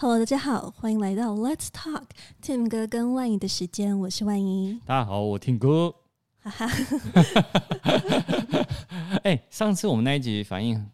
[0.00, 2.04] Hello，大家好，欢迎来到 Let's Talk
[2.40, 4.80] Tim 哥跟万仪的时间，我是万仪。
[4.86, 5.92] 大家好，我 Tim 哥。
[6.38, 6.70] 哈哈，
[9.24, 10.88] 哎，上次我们那一集反应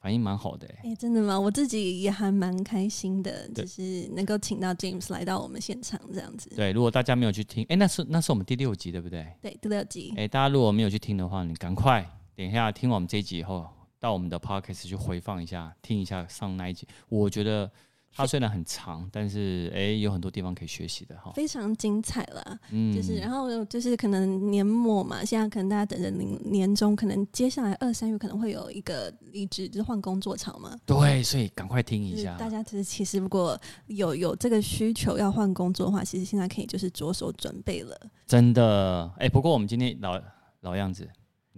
[0.00, 1.38] 反应蛮好的，欸，哎，真的吗？
[1.38, 6.48] 我自己也还蛮开心的，就是能够请到 James 来到我们现场这样子。
[6.56, 9.30] 对，如果大家没有去听，哎，那是那是我们第六集，对不对？
[9.42, 10.14] 对，第六集。
[10.16, 13.66] 哎，大家如果没有去听的话，你赶快等一下听完我们这一集以后。
[13.98, 16.86] 到我们的 podcast 去回放一下，听一下上那一集。
[17.08, 17.68] 我觉得
[18.16, 22.58] 它虽然很长，但是哎、欸，有很多地方可以学习的哈，非常精彩了。
[22.70, 30.74] 嗯，就是然后就是可能年末嘛，现在可能大家等着年年终，可能接下来二三月可能会有一个离职，就是换工作潮嘛。
[30.86, 32.36] 对，所以赶快听一下。
[32.38, 37.94] 大家其实其实如果有有这个需求要换工作的话，其实现在可以就是着手准备了。
[38.26, 40.18] 真的，哎、欸，不过我们今天老
[40.62, 41.06] 老样子。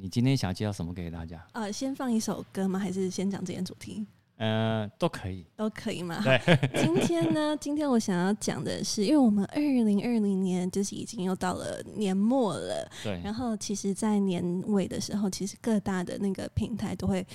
[0.01, 1.45] 你今天想要介绍什么给大家？
[1.55, 2.79] 呃，先放一首歌吗？
[2.79, 4.07] 还是先讲这件主题？
[4.39, 6.23] 呃，都可以，都可以嘛。
[6.23, 6.41] 对，
[6.81, 13.21] 今天呢， 今天我想要讲的是，因为我们二零二零年就是已经又到了年末了，对。
[13.25, 17.27] 然后，其实，在年尾的时候，其实各大的那个平台都会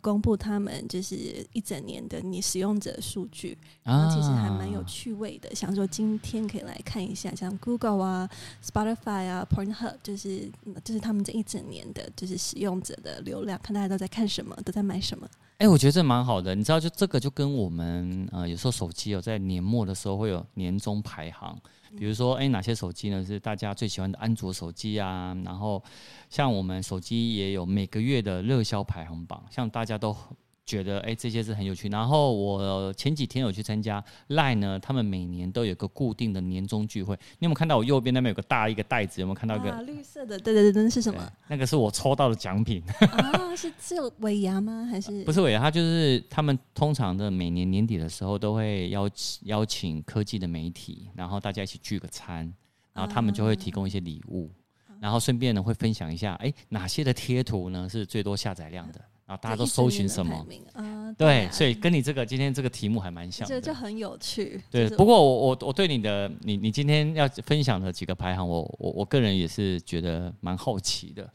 [0.00, 5.48] 公布他们就是一整年的你使用者数据，然后其实还蛮有趣味的。
[5.48, 8.30] 啊、想说今天可以来看一下，像 Google 啊、
[8.64, 10.48] Spotify 啊、Pornhub，就是
[10.84, 15.28] 就是他们这一整年的就是使用者的流量，看大家都在看什么，都在买什么。
[15.58, 21.58] 哎、欸，我觉得这蛮好的，你知道，就这个就跟我们呃有时候手机有在年末的时候会有年终排行，
[21.96, 25.82] 比如说哎、哪些手机呢是大家最喜欢的安卓手机啊，然后
[26.30, 30.16] 像我们手机也有每个月的热销排行榜，像大家都。
[30.64, 31.88] 觉得哎、欸，这些是很有趣。
[31.88, 37.14] 然后我前几天有去参加 Line 呢，他们每年都有个固定的年终聚会。
[37.38, 39.20] 你有没有看到我右边那边有个大一个袋子？
[39.20, 40.38] 有没有看到一个、啊、绿色的？
[40.38, 41.32] 对对对，那是什么？
[41.48, 42.82] 那个是我抽到的奖品。
[43.00, 44.86] 啊，是是有尾牙吗？
[44.90, 45.60] 还是不是尾牙？
[45.60, 52.52] 他就是他们通常的每年年底的时候都会邀请邀请科技的媒体，然后大家一起聚个餐，
[52.92, 54.50] 然后他们就会提供一些礼物，
[54.86, 59.00] 啊、然后顺便呢会分享一下，哎、欸，哪些的贴图呢是最多下载量的？
[59.36, 60.46] 大家都搜寻什么？
[60.74, 64.62] 嗯、对，所以跟你这个今天这个题目还蛮像的，这就很有趣。
[64.70, 71.28] 对，不过我我我对你的你你今天要分享的几个排行，我我我个人也是觉得蛮好奇的。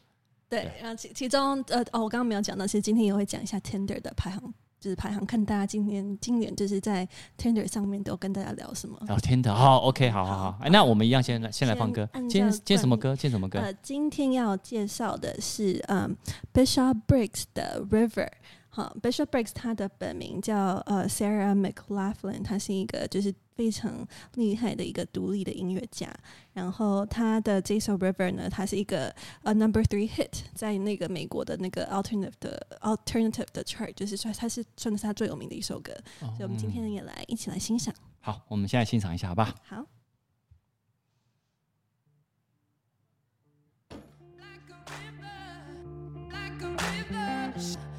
[0.50, 4.54] 对，对然后其其中呃哦，我刚刚没有讲到，其实今天也会讲一下 Tender 的排行。
[4.80, 7.08] 就是排行，看大家今年今年就是在
[7.38, 8.98] Tinder 上面都跟大家聊什么。
[9.08, 10.58] 聊 Tinder，好，OK，好好好。
[10.62, 12.08] 哎，那我们一样先来先来放歌。
[12.14, 13.16] 今天今天什么歌？
[13.16, 13.60] 今天什么歌？
[13.60, 16.16] 呃，今天要介绍的是嗯
[16.54, 18.30] ，Bishop Briggs 的 River。
[18.78, 26.08] 好，bishop bricks 他的本名叫呃 Sarah McLaughlin，他是一个就是非常厉害的一个独立的音乐家。
[26.54, 29.10] 然后他的这首 River 呢，它是一个
[29.42, 35.92] 呃 Number Three Hit，在那个美国的那个 Alternative 的 Alternative 的 Chart，就是算它是算是他最有名的一首歌。
[36.20, 37.92] 所以我们今天也来一起来欣赏。
[38.20, 39.56] 好，我们现在欣赏一下，好吧？
[39.64, 39.84] 好。
[44.38, 45.34] Like a river,
[46.30, 47.97] like a river.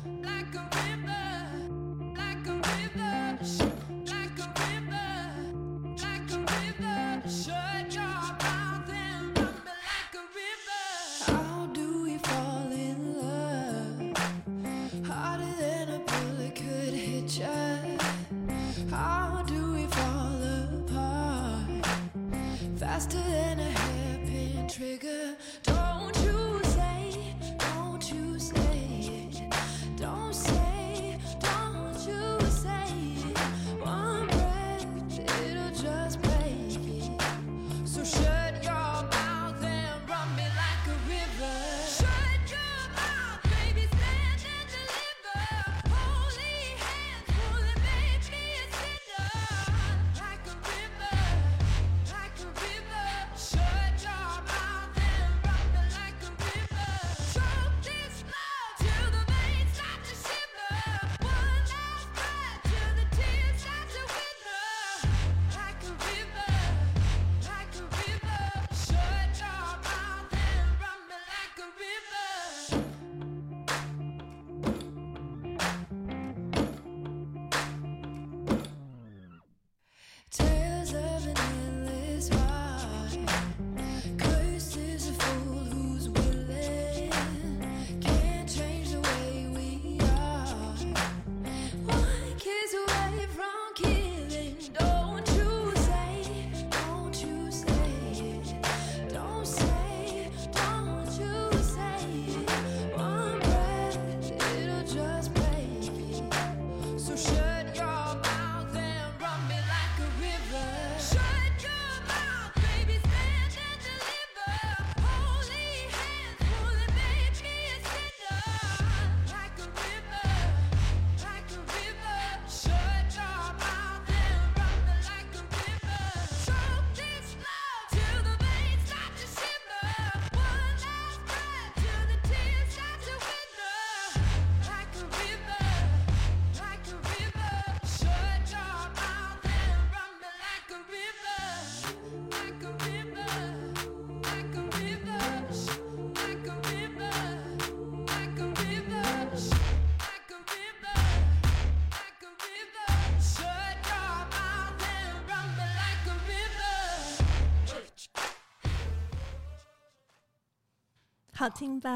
[161.49, 161.91] 好听吧？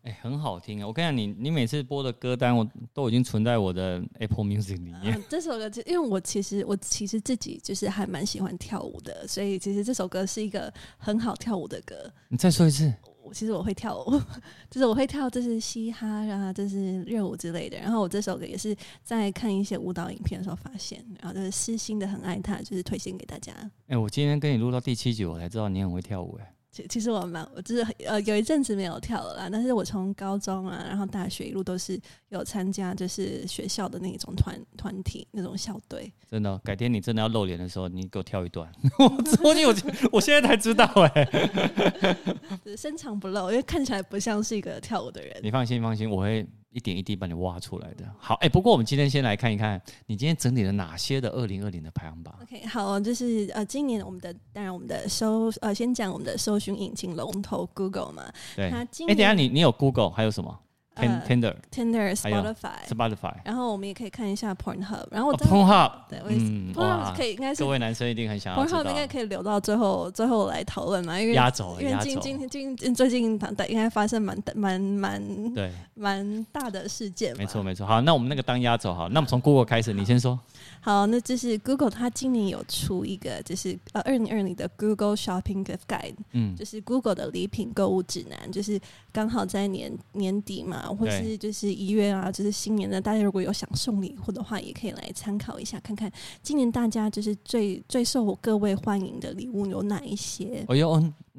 [0.00, 0.86] 哎、欸，很好听啊！
[0.86, 5.14] 我跟你讲，你你每次播的歌单，我都已经存在我的 Apple Music 里面。
[5.14, 12.10] 嗯、这首歌，因为我其实我其实自己就是还蛮喜欢跳舞的，所以其实这首歌是一个很好跳舞的歌。
[12.28, 12.90] 你再说一次。
[13.22, 14.18] 我其实我会跳舞，
[14.70, 17.76] 就是我会跳，这是嘻哈啊，这是热舞之类的。
[17.76, 18.74] 然后我这首歌也是
[19.04, 23.52] 在看一些舞蹈影片的时候发现，然后就是私心的很爱它，就是推荐给大家。
[23.52, 26.54] 哎、欸，我今天跟你录到第七集，我才知道你很会跳舞哎、欸。
[26.70, 31.98] 其其实我蛮，我就是呃有一阵子没有跳了啦，但是我从高中啊，然后大学一路都是
[32.28, 36.12] 有参加，就是学校的那种团团体那种校队。
[36.30, 38.70] 真的，改天你真的要露脸的时候，你给我跳一段。
[39.42, 39.74] 我你我
[40.12, 41.08] 我现在才知道哎、
[42.64, 45.40] 欸，深藏不露，因为看起来不像是一个跳舞的人。
[45.42, 46.46] 你放心放心，我会。
[46.70, 48.04] 一点一滴把你挖出来的。
[48.18, 58.30] 好，哎、欸，不过我们今天先来看一看，你今天整理了哪些的二零二零的排行榜？OK，好，就是呃，今年我们的当然我们的搜呃，先讲我们的搜寻引擎龙头 Google 嘛。
[58.54, 58.70] 对。
[58.70, 60.58] 哎、欸，等一下你你有 Google 还有什么
[60.98, 77.86] ？Tinder、Tinder、Spotify、Spotify，然后我们也可以看一下 Pornhub，然后我 Pornhub，对，嗯，Pornhub 可以应该是各位男生一定很想要 Pornhub 应该可以留到最后最后来讨论嘛，因为压轴，因为今今今今最近应该发生蛮蛮蛮对蛮大的事件，没错没错。
[77.86, 80.38] 好，那我们那个当压轴好，那我们从 Google 开始，你先说。
[80.80, 88.80] 好，那就是 Google 它今年有出一个就是呃二零二零的 Google Shopping Gift Guide，嗯，就是 Google 的礼品购物指南，就是
[89.12, 91.78] 刚好在年年底嘛，或是就是。
[91.78, 96.10] 一月啊，就是新年的，大家如果有想送礼物的话，也可以来参考一下，看看
[96.42, 100.64] 今年大家就是最最受各位欢迎的礼物有哪一些。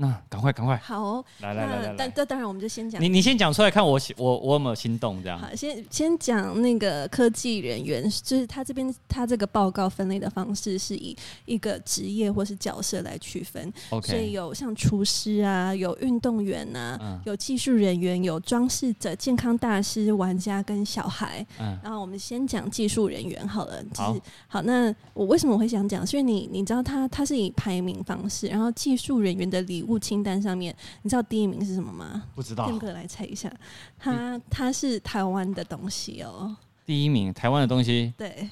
[0.01, 5.39] 那赶快赶快，好、哦，来来来来，但这当然我们就先讲，你你先讲出来看我我我有没有心动这样。
[5.39, 11.15] 好，先先讲那个科技人员，就是他这边他这个报告分类的方式是以
[11.45, 20.09] 一个职业或是角色来区分，OK，所以有像厨师啊，有运动员啊，嗯、有技术人员，有装饰者、健康大师。
[20.19, 24.15] 玩家跟小孩，嗯，然后我们先讲技术人员好了，就是好，
[24.47, 24.61] 好。
[24.63, 26.05] 那我为什么我会想讲？
[26.05, 32.23] 所以你你知道他他是以排名方式，然后技术人员的礼物清单上面，你知道第一名是什么吗？
[32.35, 33.51] 不知道，天哥来猜一下，
[33.97, 36.55] 他他是台湾的东西哦。
[36.85, 38.49] 第一名，台湾的东西，对，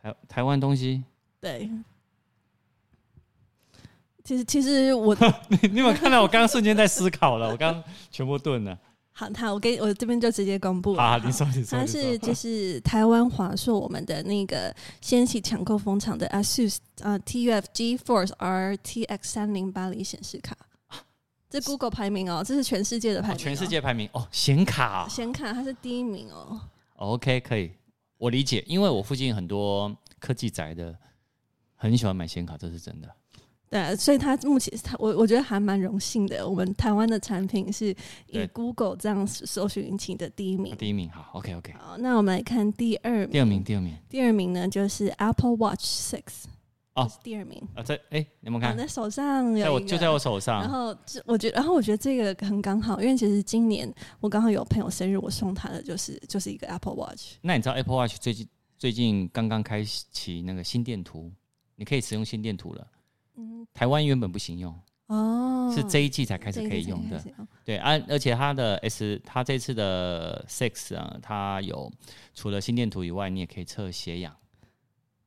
[0.00, 1.02] 台台湾东西，
[1.40, 1.68] 对。
[4.22, 5.16] 其实其实我，
[5.48, 7.48] 你你有没有看到我刚刚瞬间在思考了？
[7.50, 7.82] 我刚刚
[8.12, 8.78] 全部顿了。
[9.12, 11.02] 好，他我给我这边就直接公布了。
[11.02, 11.78] 好，你说你说。
[11.78, 20.56] 他是就是台湾华硕我们的那个掀起抢购风潮的 ASUS 呃 TUF GeForce RTX 三零八零显示卡，
[21.50, 26.60] 这 Google 排名哦，这是全世界的排名，全世界排名哦，显卡，显卡它是第一名哦。
[26.96, 27.72] OK，可以，
[28.16, 30.96] 我理解，因为我附近很多科技宅的
[31.74, 33.08] 很喜欢买显卡，这是真的。
[33.70, 36.46] 对，所以他目前他我我觉得还蛮荣幸的。
[36.46, 37.94] 我们台湾的产品是
[38.26, 40.76] 以 Google 这样搜寻引擎的第一名。
[40.76, 41.72] 第一名，好，OK OK。
[41.78, 43.30] 好，那我们来看第二名。
[43.30, 43.96] 第二名，第二名。
[44.08, 46.46] 第二名呢，就是 Apple Watch Six。
[46.94, 50.60] 哦，是第二名啊，在哎，你们看，那手上有，在我就在我手上。
[50.60, 57.34] 然后这我觉得，然后我觉得这个很刚好，因为其实今年我刚好有朋友生日，我送他的就是就是一个 Apple Watch。
[57.42, 61.30] 那你知道 Apple Watch 最近最近刚刚开启那个心电图，
[61.76, 62.84] 你可以使用心电图了。
[63.72, 64.74] 台湾原本不行用
[65.06, 67.22] 哦，是这一季才开始可以用的。
[67.64, 71.90] 对啊，而且它的 S，它这次的 Six 啊，它有
[72.34, 74.36] 除了心电图以外，你也可以测血氧。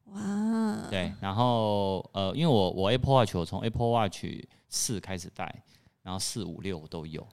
[0.05, 0.87] 哇！
[0.89, 4.25] 对，然后呃，因为我我 Apple Watch 我从 Apple Watch
[4.69, 5.63] 四开始戴，
[6.01, 7.27] 然后四五六我都有。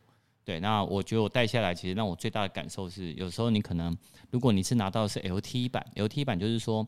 [0.44, 3.96] 对，那我觉得我戴下来，其实让我最大的感受是，有时候你可能
[4.30, 6.86] 如果你是拿到的是 LTE 版，LTE 版就是说。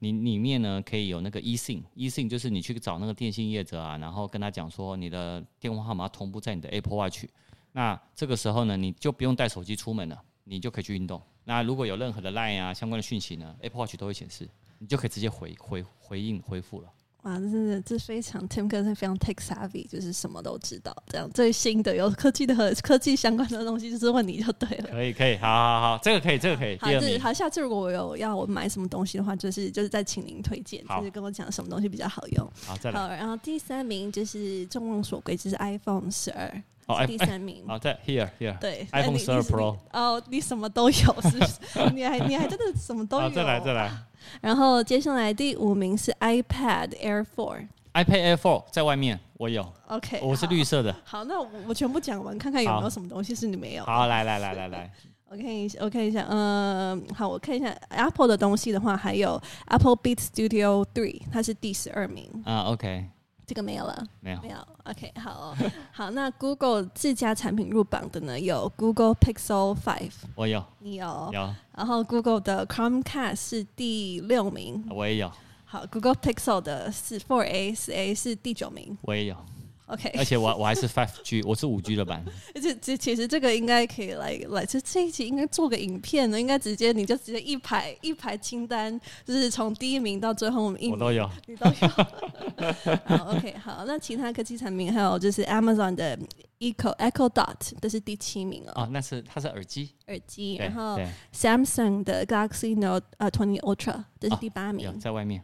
[0.00, 7.24] 你里面呢可以有那个 eSIM，eSIM 就是你去找那个电信业者啊，然后跟他讲说你的电话号码同步在你的 Apple Watch，
[7.72, 11.20] 那这个时候呢你就不用带手机出门了，你就可以去运动。
[11.44, 16.92] 那如果有任何的 Line 啊相关的讯息呢，Apple Watch 都会显示，你就可以直接回回回应回复了。
[17.28, 20.96] 哇，这是这非常 Tim 哥是非常 tech savvy，就是什么都知道。
[21.08, 24.88] 这样最新的有科技的和科技相关的东西，就是问你就对了。
[24.90, 26.78] 可以可以，好好好，这个可以这个可以。
[26.78, 32.52] 好，这好，下次如果我有要我买什么东西的话，就是就是再请您推荐，就是跟我讲什么东西比较好用。
[32.64, 32.98] 好，再来。
[32.98, 36.62] 好，然后第三名就是众望所归，就是 iPhone 十二。
[36.86, 37.62] 哦，第三名。
[37.66, 38.58] 好，在 here here。
[38.58, 39.76] 对，iPhone 十二 Pro。
[39.92, 41.58] 哦，你什么都有，是不是？
[41.92, 43.28] 你还你还真的什么都有。
[43.28, 43.92] 再来再来。
[44.40, 47.66] 然后接下来第五名是 iPad Air Four。
[47.94, 49.66] iPad Air Four 在外面，我有。
[49.88, 50.92] OK，我是绿色的。
[51.04, 53.84] 好，好，那我，我全部讲完，看看有没有什么东西是你没有。
[53.84, 54.90] 好，来来来来来，
[55.28, 62.30] 我看一下，我看一下，嗯，好，我看一下 Apple 的东西的话，还有 Apple Beat Studio Three，它是第十二名。
[62.44, 63.06] 啊，OK。
[63.48, 64.56] 这个没有了，没有，没有。
[64.84, 65.56] OK，好、哦，
[65.90, 66.10] 好。
[66.10, 71.54] 那 Google 自家产品入榜的呢，有 Google Pixel Five，我有，你有，有。
[71.74, 75.32] 然后 Google 的 Chromecast 是第六名，我也有。
[75.64, 79.36] 好，Google Pixel 的是 Four A 四 A 是第九名，我也有。
[79.88, 82.24] OK，而且我我还是 Five G， 我是五 G 的版。
[82.54, 91.88] 而且其其实这个应该可以来来，这这一集应该做个影片呢，应该直接你就直接一排一排清单，就是从第一名到最后我们一，我都有，你都有。
[93.06, 96.18] 好，OK，好，那其他科技产品还有就是 Amazon 的
[96.58, 98.82] Echo Echo Dot，这是第七名哦。
[98.82, 100.56] 哦，那是它是耳机，耳机。
[100.56, 100.98] 然后
[101.32, 105.42] Samsung 的 Galaxy Note 呃 Twenty Ultra，这是第八名，哦，在外面。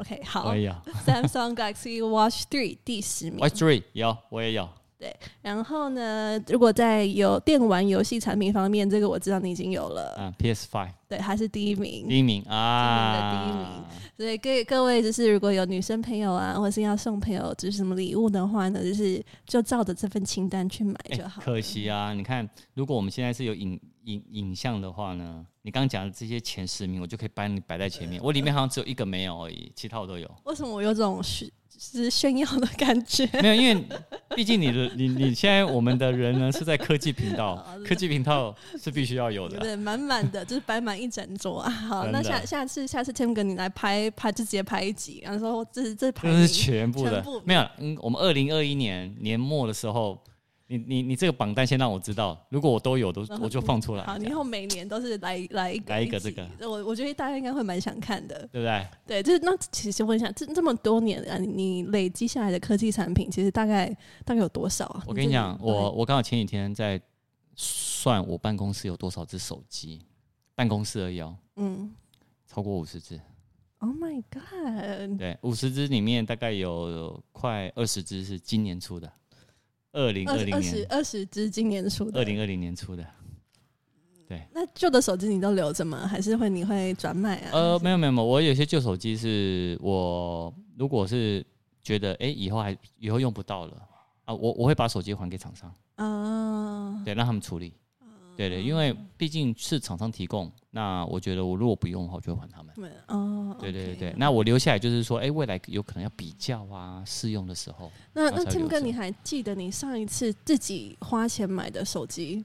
[0.00, 0.48] OK，好。
[0.48, 0.72] 我也有
[1.06, 3.40] Samsung Galaxy Watch Three 第十名。
[3.40, 4.68] Watch Three 有，我也有。
[4.98, 10.16] 对，然后呢，如果在有电玩游戏产品方面，这个我知道你已经有了。
[10.18, 10.88] 嗯，PS Five。
[11.06, 12.08] 对，还是第一名。
[12.08, 13.30] 第一名啊！
[13.30, 13.66] 第一名。
[14.16, 21.42] 所以各各位就是如果有女生朋友啊，或是要送朋友就是什么礼物的话呢，就是就照着这份清单去买就好。
[21.42, 28.22] 可惜啊，你看，如果我们现在是有影影影像的话呢，你刚刚讲的这些前十名，我就可以把你摆在前面。
[28.22, 30.30] 我里面好像只有一个没有而已，其他我都有。
[30.44, 33.28] 为什么我有这种是是炫耀的感觉？
[33.42, 33.84] 没有，因为
[34.36, 39.58] 毕竟你的你你现在我们的人呢是在科技频道，科技频道是必须要有的。
[39.58, 41.68] 对，满满的就是摆满一整桌啊。
[41.68, 47.68] 好，那下下次下次 Tim 哥你来拍拍就直接拍一集，然后说这是这排这是全部的，没有。
[47.78, 50.16] 嗯，我们二零二一年年末的时候。
[50.68, 54.04] 你你你这个榜单先让我知道，如果我都有，都我就放出来。
[54.04, 58.86] 好，你以后每年都是来来一个来一个这个，我我觉得大家应该会蛮想看的，对不对？
[59.06, 63.88] 对，就是那其实问一下，这这么多年啊，你累积下来的科技产品，其实大概
[64.24, 65.04] 大概有多少啊？
[65.06, 67.00] 我跟你讲，我我刚好前几天在
[67.54, 70.02] 算我办公室有多少只手机，
[70.56, 71.92] 办公室而已哦，嗯，
[72.46, 73.20] 超过五十只。
[73.78, 75.18] Oh my god！
[75.18, 79.12] 对，五十只里面大概有快二十只是今年出的。
[79.96, 83.02] 二零二零年，二十二十支今年出的，二零二零年出的，
[84.28, 84.46] 对。
[84.52, 86.06] 那旧的手机你都留着吗？
[86.06, 87.50] 还是会你会转卖啊？
[87.54, 91.44] 呃，没有没有没有，我有些旧手机是我如果是
[91.82, 93.88] 觉得哎、欸、以后还以后用不到了
[94.26, 97.72] 啊，我我会把手机还给厂商啊，对，让他们处理。
[98.36, 102.74] 对对，因为毕竟是厂商提供，那我觉得我如果不用的话，我就会还他们。
[102.74, 107.90] 对哦，对对对对，那我留下来就是说，哎，未来有可能要比较啊，试用的时候。
[108.12, 112.44] 那那 Tim 哥，你还记得你上一次自己花钱买的手机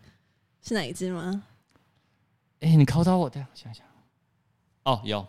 [0.61, 1.43] 是哪一只吗？
[2.61, 3.85] 哎，你考到我，等下想想。
[4.83, 5.25] 哦，有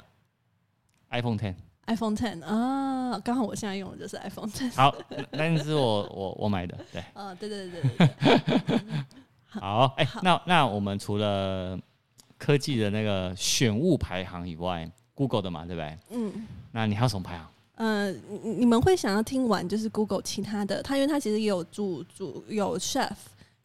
[1.11, 1.55] iPhone Ten。
[1.87, 4.73] iPhone Ten 啊，刚好我现在用的就是 iPhone Ten。
[4.75, 4.95] 好，
[5.33, 7.03] 那是我我我买的，对。
[7.15, 9.05] 哦，对对对对对。
[9.61, 11.79] 好，哎、欸，那那我们除了
[12.39, 15.99] 科技的那个选物排行以外，Google 的嘛，对不对？
[16.11, 17.47] 嗯，那你还有什么排行？
[17.75, 23.11] 呃，你们会想要听完就是 Google 其他的，它因为它其实也有主主有 chef，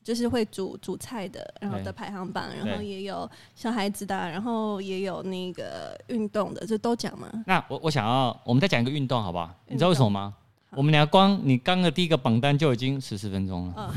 [0.04, 7.30] 就是会煮煮菜的，然后的排行榜，然后也有小孩子的，然后也有那个运动的，这都讲吗？
[7.46, 9.54] 那我我想要，我们再讲一个运动，好不好？
[9.68, 10.34] 你知道为什么吗？
[10.72, 13.94] 我们俩光你刚的第一个榜单就已经十四分钟了。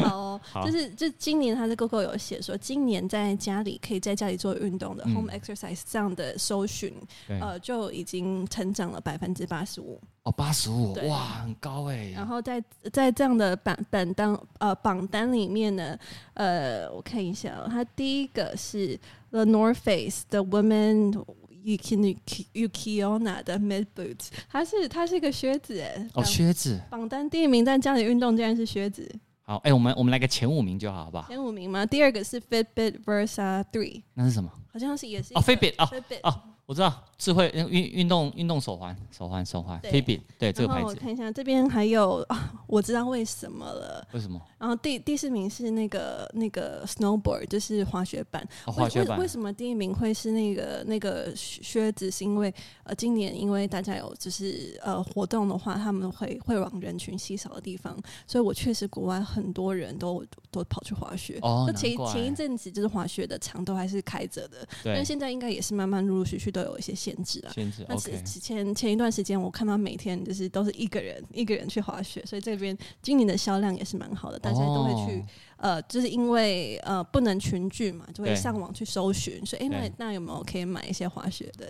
[0.00, 6.92] 哦、 好，哦，就是就今年他的 Google 有写说，今年在家里可以在家里做运动的 Home Exercise 这样的搜寻，
[7.28, 9.98] 嗯、呃就已经成长了百分之八十五。
[10.24, 12.10] 哦，八十五，哇，很高哎。
[12.14, 15.98] 然后在在这样的榜榜单呃榜单里面呢，
[16.34, 18.98] 呃，我看一下，哦，它第一个是
[19.30, 21.24] The North Face The Women。
[21.64, 29.10] Yuki Yukiona 的 Mid Boots，它是它是一个靴子哎，哦靴子，榜单第一名，在家里运动竟然是靴子。
[29.42, 31.28] 好，哎、欸，我们我们来个前五名就好，好不好？
[31.28, 31.84] 前五名吗？
[31.84, 34.50] 第二个是 Fitbit Versa Three，那是什么？
[34.72, 36.40] 好像是也是哦，Fitbit 哦，Fitbit 哦。
[36.66, 40.86] 我知道智慧运运动运动手环手环手环，Fitbit 对这个牌子。
[40.86, 44.06] 我看一下这边还有啊， 我知道为什么了。
[44.12, 44.40] 为什么？
[44.58, 48.46] 然后第第四名是那个那个 Snowboard，就是滑雪板。
[48.64, 49.24] 哦、滑雪板为。
[49.24, 52.10] 为什么第一名会是那个那个靴子？
[52.10, 52.52] 是因为
[52.84, 57.94] 呃，今年因为大家有就是呃活动的话，他们会会往人群稀少的地方，
[58.26, 61.38] 所以我确实国外很多人都都跑去滑雪。
[61.42, 66.54] 哦，前前一阵子就是滑雪的场都还是开着的，对但现在应该也是慢慢陆陆续续。
[66.54, 67.84] 都有一些限制了，限制。
[67.88, 75.20] 那前前前一段时间，我看到每天就是都是一个人 一个人去滑雪，所以这边今年的销量也是蛮好的，大家都会去、
[75.58, 81.66] 哦、呃，就是因为呃不能群聚嘛，就会上网去搜寻，对所以哎、欸，那那有没有可以买一些滑雪的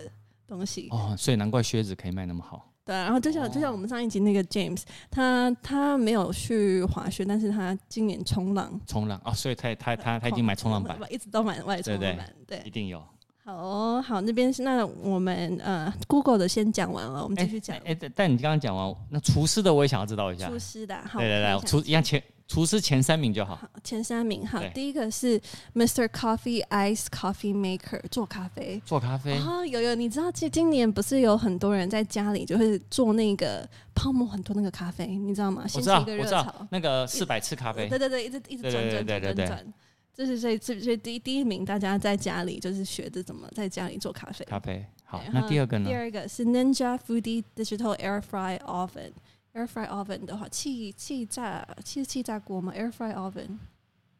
[0.47, 0.87] 东西？
[0.91, 2.74] 哦，所以难怪靴子可以卖那么好。
[2.85, 13.03] 对，然后就像就像我们上一集那个 James，他他没有去滑雪，但是他今年冲浪，冲浪啊、哦，所以他他他他已经买冲浪板，一直都买外冲浪板，对，对，对，一定有。
[13.43, 17.75] 好哦，好，那边是那我们呃，Google 的先讲完了，我们继续讲。
[17.77, 20.47] 哎、欸欸，但你刚刚讲完，那厨师的我也想要知道一下。
[20.47, 23.55] 厨师的，好，对对对，厨一样前厨师前三名就好。
[23.55, 25.41] 好，前三名，好，第一个是
[25.73, 26.07] Mr.
[26.07, 29.33] Coffee Ice Coffee Maker 做咖啡，做咖啡。
[29.33, 35.63] 啊，有有，你知道，今今年不是有很多人在家里就会做那个泡沫很多那个咖啡，你知道吗？
[35.73, 37.89] 我知道，一个知道，那个四百次咖啡。
[37.89, 39.73] 对对对，一直一直转转转转转。
[40.13, 44.45] 这是最最最第第一名，大家在家里就是学着怎么在家里做咖啡。
[44.45, 45.89] 咖啡好，那第二个呢？
[45.89, 49.11] 第二个是 Ninja Foodi Digital Air Fry Oven。
[49.55, 53.57] Air Fry Oven 的话，气气炸气气炸锅吗？Air Fry Oven，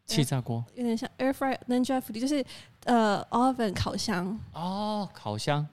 [0.06, 2.44] 气炸锅有点像 Air Fry Ninja Foodi，就是
[2.86, 4.40] 呃 Oven 烤箱。
[4.54, 5.68] 哦，烤箱。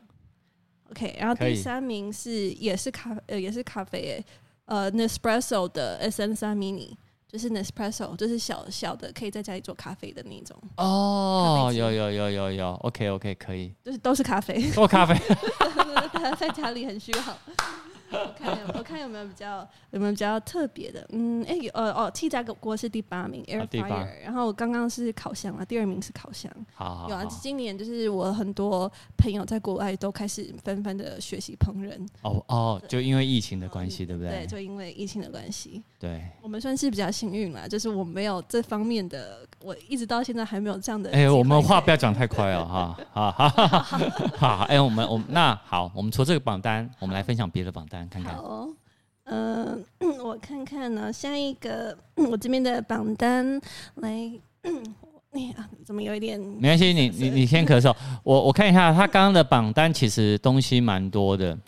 [0.90, 4.25] OK，然后第三名是也是咖呃也是咖啡诶，
[4.66, 6.95] 呃 Nespresso 的 SN 三 Mini。
[7.28, 10.54] 就是 Nespresso，就是小小的，可以在家里做咖啡的那种。
[10.76, 13.73] 哦，有有有有有，OK OK，可以。
[13.83, 15.14] 就是都是咖啡，做咖啡，
[16.37, 17.19] 在家里很需要。
[18.12, 26.52] 我看有， 我看有没有比较有没有比较特别的，嗯，哎、欸，呃，哦，气炸锅是第八名，Air Fryer，然后刚刚是烤箱啊，第二名是烤箱。
[26.75, 32.07] 好，有啊，今年就是我很多朋友在国外都开始纷纷的学习烹饪。
[32.21, 34.31] 哦哦，就因为疫情的关系，对不对？
[34.31, 35.83] 对，就因为疫情的关系。
[35.99, 41.08] 对，我们算是比较幸运啦，就是我没有这方面的，我一直到现在还没有这样的。
[41.13, 43.99] 哎、欸，我们话不要讲太快哦，哈，好好好
[44.37, 48.06] 好，哎，我们我们那好，我们除了这个榜单，我们来分享别的榜单。
[48.10, 48.68] 看看好，
[49.25, 53.58] 嗯、呃，我看看呢，下一个我这边的榜单
[53.94, 54.10] 来，
[55.32, 56.38] 你啊，怎么有一点？
[56.38, 61.58] 没关系，你你你先咳嗽，我我看一下他刚刚的榜单，其实东西蛮多的，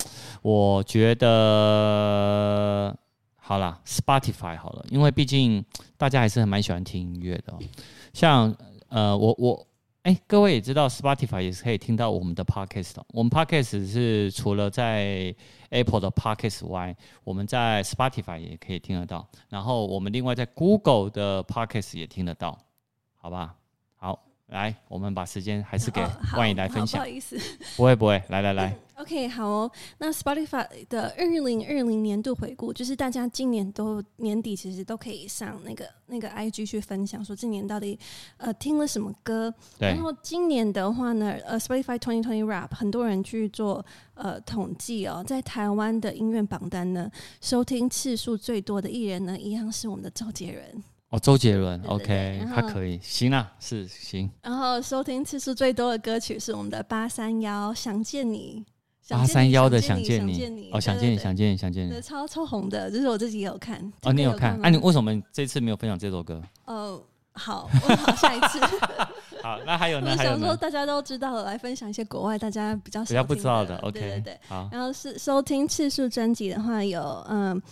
[0.42, 2.94] 我觉得
[3.36, 5.64] 好啦，Spotify 好了，因为毕竟
[5.96, 7.54] 大家还是很蛮喜欢听音乐的，
[8.12, 8.54] 像
[8.90, 9.66] 呃，我我。
[10.04, 13.02] 哎、各位也知道，Spotify 也是可以听到我们的 Podcast 的。
[13.08, 15.34] 我们 Podcast 是除了在
[15.70, 19.26] Apple 的 Podcast 外，我们在 Spotify 也可以听得到。
[19.48, 22.58] 然后我们另外在 Google 的 Podcast 也听得到，
[23.16, 23.56] 好吧？
[24.46, 26.00] 好，来，我们把时间还是给
[26.36, 26.98] 万仪来分享。
[27.00, 27.36] 不好意思，
[27.76, 28.76] 不会不会，来来来。
[28.96, 29.70] OK，好哦。
[29.98, 37.98] 那 Spotify 的二零二零年度回顾，就是大家今年都年底其实都可以上那个那个 IG 去分享，说今年到底
[38.36, 39.52] 呃听了什么歌。
[39.78, 39.88] 对。
[39.88, 50.84] 然后今年的话呢，呃，Spotify Twenty Twenty Rap 很多人去做呃统计哦，在台湾的音乐榜单呢，收听次数最多的艺人呢，一样是我们的周杰伦。
[51.14, 54.28] 哦，周杰伦，OK，他可以，行啊，是行。
[54.42, 58.64] 然后收听次数最多的歌曲是我们的八三幺《想见你》。
[59.08, 63.80] 八三幺的想见你，哦，想见你，想见你，想见你，超超红的，就是我自己也有看。
[64.02, 64.58] 哦，你有看？
[64.60, 66.42] 哎，你为什么这次没有分享这首歌？
[66.64, 67.00] 哦，
[67.34, 68.58] 好，好，下一次。
[69.40, 70.10] 好，那还有呢？
[70.10, 73.76] 我想说大家都知道了，来分享一些国外大家比较比较不知道的。
[73.76, 74.40] OK，对对对。
[74.48, 77.62] 好，然后是收听次数专辑的话，有嗯呃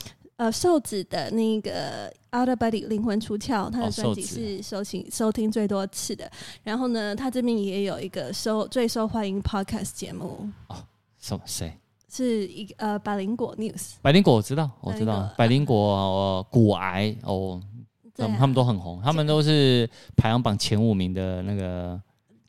[0.52, 6.30] 瘦子的那个 Out of Body 灵魂出窍，他的专辑是收听收听最多次的。
[6.62, 10.76] 然后呢，他这边也有一个收最受欢迎 Podcast 节目哦。
[11.18, 11.72] 什么谁？
[12.10, 13.92] 是一呃，百灵果 news。
[14.02, 15.32] 百灵果我知道，我知道。
[15.36, 17.58] 百灵果骨癌哦，
[18.14, 21.98] 他们他们都很红，他们都是排行榜前五名的那个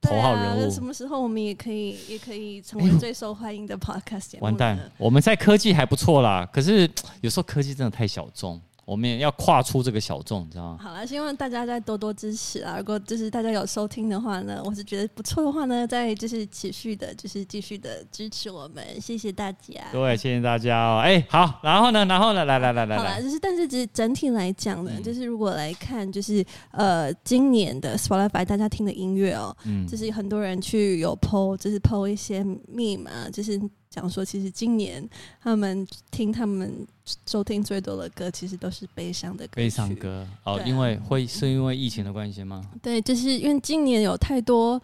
[0.04, 0.70] 头号人物。
[0.70, 4.44] 什么时候我们也可以也可以成为最受欢迎的 podcast 节目？
[4.44, 6.90] 完蛋，我们在科技还不错啦，可是
[7.22, 8.62] 有时候科技真的太小众。
[8.86, 10.80] 我们也要跨出这个小众，你知道吗？
[10.82, 12.78] 好了，希望大家再多多支持啊！
[12.78, 19.82] 如果就是大家有收听的话呢，我是觉得不错的话呢，再就是持续的，就是继续的支持我们，谢谢大家。
[19.92, 21.00] 对，谢谢大家哦。
[21.00, 33.60] 哎、欸，好，然后呢，然后呢，来来来来来，好了，就是但是只整体来讲呢，嗯、就是如果来看，就是呃，今年的 Spotify 大家听的音乐哦，嗯，就是很多人去有 PO，就是 PO 一些密码，就是。
[33.94, 35.08] 讲说，其实今年
[35.40, 36.84] 他们听他们
[37.28, 39.52] 收听最多的歌，其实都是悲伤的歌。
[39.54, 42.68] 悲伤歌哦，啊、因为会是因为疫情的关系吗？
[42.82, 44.82] 对，就是因为今年有太多，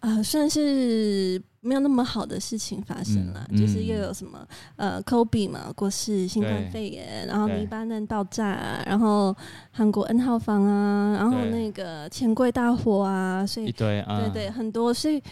[0.00, 9.36] 呃，算是没有那么好的事情发生了，嗯、就是又有什么呃，Kobe 嘛过世，新冠肺炎，然后黎巴嫩爆炸，啊，然后
[9.70, 15.22] 韩国 N 号房啊，然后那个钱柜大火啊，所以对啊，对对，很多，所以。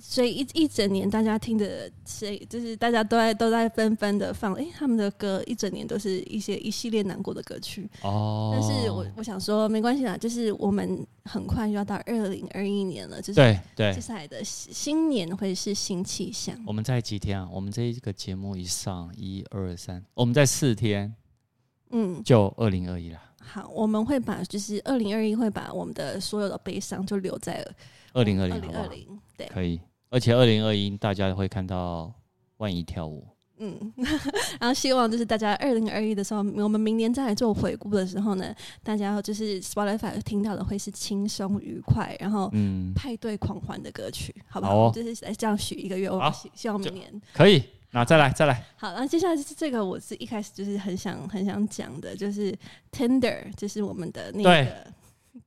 [0.00, 7.86] 所以一一整年，大家听的，所以就是大家都在都在纷纷的放，哎、欸，他们的歌一整年都是一些一系列难过的歌曲。
[8.02, 8.50] 哦。
[8.52, 16.56] 但是我我想说，没关系啦，就是我们很快就要到二零二一年了，就是对对，接下来的新年会是新气象。
[16.66, 17.46] 我们在几天啊？
[17.52, 21.14] 我们这一个节目一上，一二三，我们在四天，
[21.90, 23.20] 嗯，就二零二一了。
[23.38, 27.62] 好，我们会把就是二零二一会把我们的所有的悲伤就留在。
[28.14, 32.12] 二零二零，二零二零，对，可以，而且二零二一大家会看到
[32.58, 33.26] 万仪跳舞。
[33.58, 33.92] 嗯，
[34.58, 38.52] 然后希望就是大家二零二一的时候，我们明年再来做回顾的时候呢，
[38.82, 44.72] 大家就是 Spotify 听到的会是轻松愉快，然后嗯，派对狂欢的歌曲，嗯、好不好？
[44.72, 47.62] 好哦、就是来这样许一个愿望，希希望明年可以。
[47.94, 48.64] 那再来再来。
[48.76, 52.52] 好，然后接下来就是这个，我是一开始就是很想很想讲的，就是
[52.90, 54.86] Tender，就是我们的那个。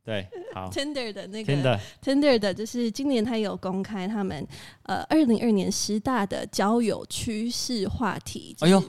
[0.06, 4.48] 对，好， Tinder 的那个 Tinder 的，就是今年他有公开他们
[4.84, 8.54] 呃二零二年十大的交友趋势话题。
[8.56, 8.84] 就是、哎呦，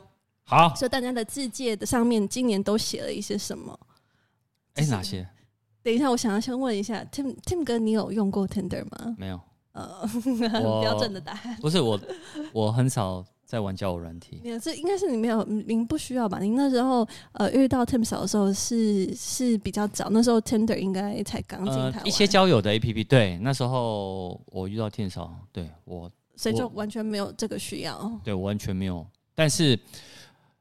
[0.44, 3.76] 好，说大家的字介的上面今年都写了一些什么？
[4.74, 5.26] 哎、欸，哪些？
[5.82, 9.16] 等一下，我想要先问一下 Tim Tim 哥，你有用过 Tinder 吗？
[9.16, 9.40] 没有，
[9.72, 10.06] 呃，
[10.82, 11.98] 标准的答案不是我，
[12.52, 13.24] 我很少。
[13.46, 16.40] 在玩交友软体，没有，这应该是你没有，您不需要吧？
[16.40, 22.02] 您那时候呃遇到 Tim 嫂的时候是是比较早，那时候 Tinder 应该才刚进台湾、呃。
[22.04, 28.20] 一些交友的 APP，对，那时候我遇到 Tim 嫂，对我，所以就完全没有这个需要。
[28.24, 29.06] 对，我完全没有。
[29.32, 29.78] 但是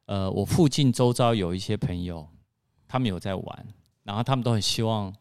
[0.06, 2.28] 呃，我附近周遭有一些朋友，
[2.88, 3.65] 他们有在玩，
[4.04, 5.12] 然后他们都很希望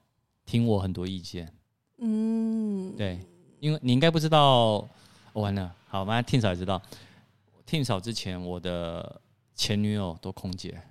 [0.44, 1.50] 听我很多意见。
[1.96, 3.18] 嗯，对，
[3.58, 4.86] 因为你应该不知道，
[5.32, 6.82] 完了，好，反正 Tim 嫂也知道。
[7.66, 9.20] Tim 嫂之前，我的
[9.54, 10.82] 前女友都空姐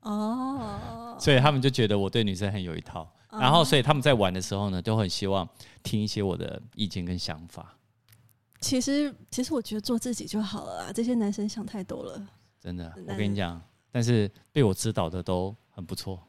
[0.00, 5.48] 哦，所以他们就觉得我对女生很有一套，然后所以他们在玩的时候呢，都很希望
[5.82, 7.76] 听一些我的意见跟想法。
[8.60, 12.28] 其实，其实我觉得做自己就好了啊，这些男生想太多了。
[12.60, 16.22] 真的，我跟你讲，但是被我指导的都很不错。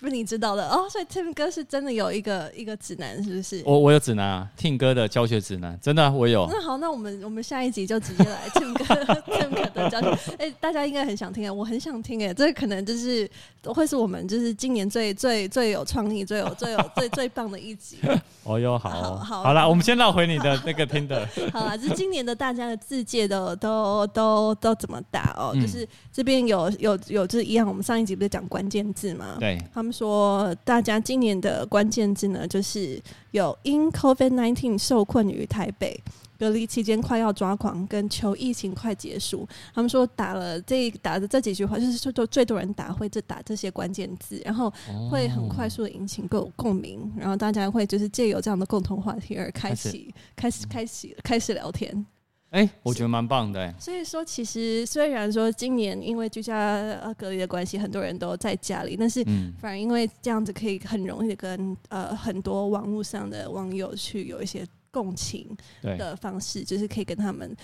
[0.00, 3.60] 不是你知道的哦，所以 Tim 哥是真的有一个一个指南，是不是？
[3.66, 6.48] 我我有指南啊，Tim 哥的教学指南，真的、啊、我有。
[6.48, 8.84] 那好，那我们我们下一集就直接来 Tim 哥
[9.34, 10.30] Tim 哥的教学。
[10.34, 13.28] 哎、欸，大家应该很想听啊，我很想听哎，这可能就是
[13.64, 17.98] 会是我们就是今年最最最有创意、最有最有最最棒的一集。
[18.44, 21.26] 哦哟，好，好，好，好了，我们先绕回你的那个 Tinder。
[21.50, 25.50] 好了，就是今年的大家的字界都都都都怎么打哦？
[25.54, 29.36] 嗯、就是这边有有有就是一样，我们上一集不是讲关键字吗？
[29.40, 30.54] 对，他们说。
[30.64, 35.98] 大家今年的关键字呢，就是有因 COVID-19 受困于台北，
[36.38, 39.48] 隔离期间快要抓狂，跟求疫情快结束。
[39.74, 44.70] 他们说打了这打的这几句话，就是说最多人打会这打这些关键字，然后
[45.10, 52.04] 会很快速的引起共共鸣，然后大家会就是借由这样的共同话题而开启开始开始开始聊天。
[52.50, 53.74] 哎、欸， 我觉得蛮棒的、欸。
[53.78, 56.56] 所以说，其实虽然说今年因为居家
[57.02, 59.22] 呃隔离的关系，很多人都在家里，但是
[59.60, 65.46] 反而因为这样子可以很容易的跟呃很多网络上的网友去有一些共情
[65.82, 67.54] 的方式，就是可以跟他们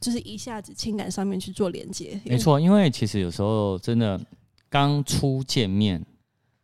[0.00, 2.20] 就是一下子情感上面去做连接。
[2.24, 4.20] 没错，因为其实有时候真的
[4.68, 6.04] 刚初见面，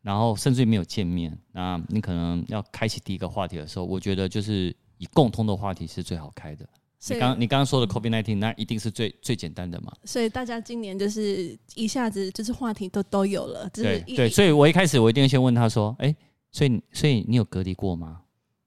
[0.03, 6.69] 然后甚至于没有见面，那你可能要开启第一个话题的时候，我觉得就是以共通的话题是最好开的。
[7.07, 9.93] 你刚你刚刚说的 COVID-19，那一定是最最简单的嘛？
[10.05, 16.15] 所以大家今年就是一下子就是话题都都有了，对对，所以我一开始我一定会先问他说，哎，
[16.51, 18.21] 所以所以你有隔离过吗？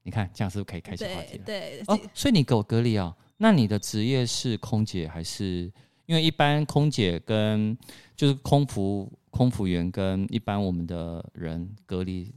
[0.03, 1.43] 你看这样是不是可以开启话题了？
[1.45, 3.15] 对哦，所以你给我隔离啊？
[3.37, 5.71] 那你的职业是空姐还是？
[6.07, 7.77] 因为一般空姐跟
[8.17, 12.29] 就是空服空服员跟一般我们的人隔离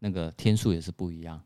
[0.00, 1.40] 那个天数也是不一样。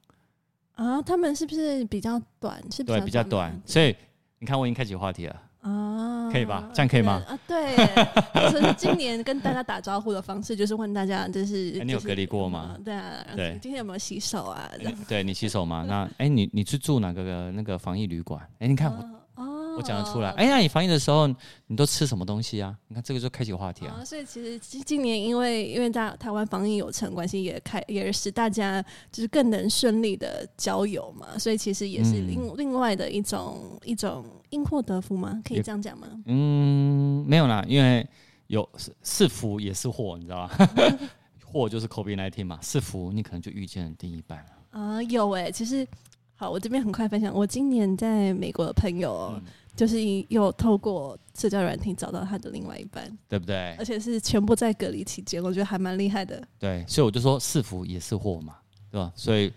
[0.74, 2.62] 啊，他们是不是比较短？
[2.70, 3.60] 是对，比较短。
[3.64, 3.94] 所以
[4.38, 6.68] 你看，我已经开启话题了啊，可以吧？
[6.74, 7.22] 这样可以吗？
[7.26, 7.76] 啊，对。
[8.50, 12.76] 所以今年跟大家打招呼的方式就是问大家，就是、欸、你有隔离过吗？
[12.84, 13.58] 对啊，对。
[13.62, 14.70] 今天有没有洗手啊？
[14.80, 15.84] 欸、对你洗手吗？
[15.86, 18.40] 那哎、欸，你你去住哪个那个防疫旅馆？
[18.54, 18.98] 哎、欸，你看我。
[18.98, 19.10] 啊
[19.76, 21.26] 我讲得出来，哎、欸、呀，你防疫的时候
[21.66, 22.76] 你都吃什么东西啊？
[22.88, 24.04] 你看这个就开启话题啊，啊。
[24.04, 31.38] 所以其实今今年因为因为大台湾防疫有成关系，也开也使大家就是更能顺利的交友嘛。
[31.38, 35.40] 所以其实也是另、嗯、另外的一种一种因祸得福吗？
[35.46, 36.08] 可以这样讲吗？
[36.26, 38.06] 嗯，没有啦，因为
[38.46, 40.68] 有是是福也是祸，你知道吧？
[41.44, 44.80] 祸就是 COVID-19 嘛，是福你可能就遇见了另一半了。
[44.80, 45.86] 啊，有哎、欸，其实
[46.36, 49.32] 好，我这边很快分享，我今年在美国的朋友。
[49.34, 49.42] 嗯
[49.76, 53.74] 就是又透过社交软体找到他的另外一半，对不对？
[53.78, 56.42] 而且是全部在隔离期间，我觉得还蛮厉害的。
[56.58, 58.56] 对，所以我就说是福也是祸嘛，
[58.90, 59.12] 对吧？
[59.16, 59.52] 所以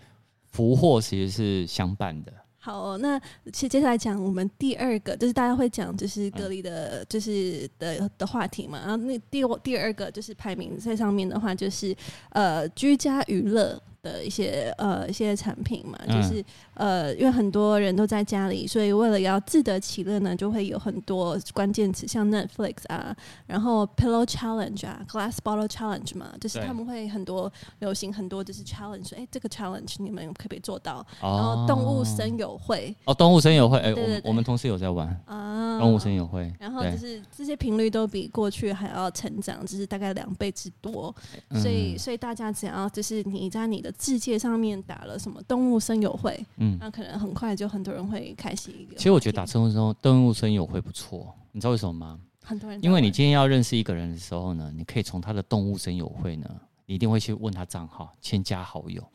[0.50, 2.32] 福祸其实是相伴的。
[2.60, 3.18] 好、哦，那
[3.52, 8.78] 其实接下来讲我们第二个，就是大家会讲就是隔离的，就是的的话题嘛。
[8.80, 11.96] 然后那第第二个就是排名在上面的话，就是
[12.30, 13.80] 呃居家娱乐。
[14.08, 16.44] 的一些呃一些产品嘛，嗯、就是
[16.74, 23.14] 呃因为很多人都在家里，所以为了要自得其乐呢，就会有很多关键词，像 Netflix 啊，
[23.46, 31.04] 然后 Pillow Challenge 啊，Glass Bottle Challenge 嘛，就是他们会很多流行很多就是 challenge，哎，这个 challenge 你们可不可以做到？
[31.20, 32.94] 哦、然后动物森友会。
[33.04, 41.14] 哦，动物森友会，哎，我们我们同事有在玩啊，动物森友会，然后就是这些频率都比过去还要成长，就是大概两倍之多，
[41.50, 48.94] 嗯、所以所以大家只要就是你在你的字界上面打了什么动物声友会，嗯，那可能很快就很多人会开启一个。
[48.96, 52.20] 其实我觉得打动物森动物声友会不错，你知道为什么吗？
[52.42, 56.48] 很多人因为你今天要认识一个人的时候呢，你可以从他的动物声友会呢，
[56.86, 59.06] 你一定会去问他账号，添加好友，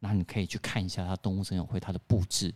[0.00, 2.54] 然后你可以去看一下他动物声友会他的布置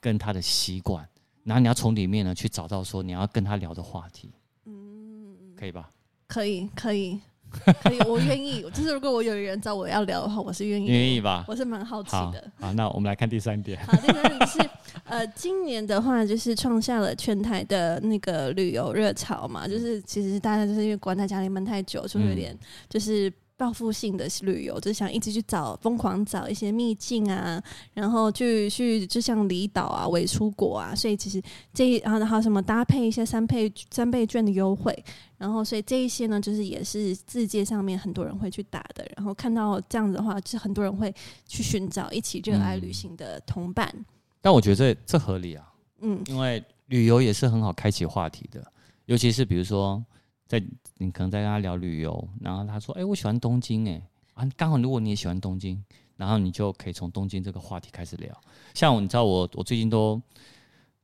[0.00, 1.06] 跟他的习惯，
[1.42, 4.30] 然后你要从里面呢去找到说你要跟他聊的话题，
[4.64, 5.90] 嗯，可以吧？
[6.28, 7.20] 可以，可以。
[7.82, 8.62] 可以，我愿意。
[8.72, 10.86] 就是如果我有人找我要聊的话，我是愿意。
[10.86, 11.44] 愿意吧？
[11.48, 12.66] 我是蛮好奇的好。
[12.66, 13.78] 好，那我们来看第三点。
[13.86, 14.58] 好，第三点是
[15.04, 22.56] 呃，今年的话就是创下了全台的那个旅游热潮嘛，就是其实大家就是因为关在家里闷太久，就会有点
[22.88, 23.32] 就是。
[23.64, 27.58] 报复性的旅游，就是想一直去找，疯狂找一些秘境啊，
[27.94, 34.94] 然后去去，就像离岛啊、伪出国啊，所以其实这一然后还有什么搭配一些三倍三倍券的优惠，
[35.38, 41.10] 然后所以这一些呢，就是也是世界上面很多人会去打的，然后看到这样子的话，就是很多人会
[41.46, 43.90] 去寻找一起热爱旅行的同伴。
[43.94, 44.04] 嗯、
[44.42, 45.72] 但我觉得这这合理啊，
[46.02, 48.62] 嗯，因为旅游也是很好开启话题的，
[49.06, 50.04] 尤其是比如说。
[50.46, 50.62] 在
[50.98, 54.02] 你可能在跟他聊旅游，然后他说：“哎、我喜欢东京、欸，
[54.34, 55.82] 哎，啊，刚好如果你也喜欢东京，
[56.16, 58.32] 然后你就可以从东京这个话题开始聊。
[58.74, 60.20] 像，你知道我，我最近都。”